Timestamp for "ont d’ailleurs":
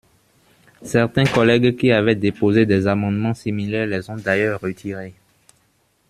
4.09-4.59